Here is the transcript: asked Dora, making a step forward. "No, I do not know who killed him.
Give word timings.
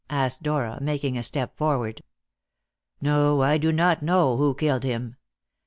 asked 0.09 0.41
Dora, 0.41 0.79
making 0.81 1.15
a 1.15 1.23
step 1.23 1.55
forward. 1.55 2.01
"No, 3.01 3.43
I 3.43 3.59
do 3.59 3.71
not 3.71 4.01
know 4.01 4.35
who 4.35 4.55
killed 4.55 4.81
him. 4.83 5.17